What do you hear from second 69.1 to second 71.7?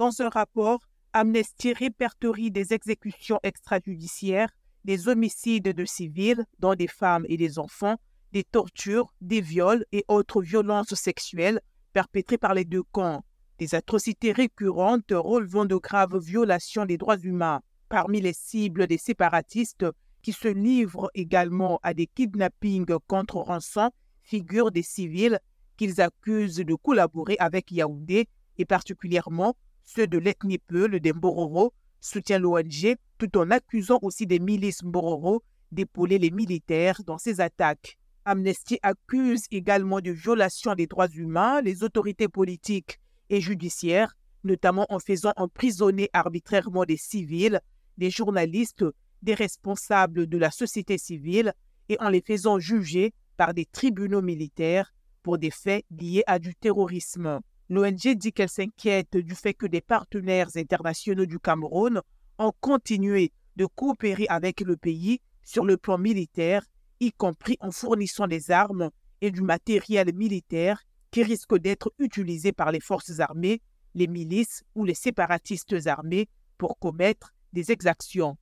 et du matériel militaire qui risquent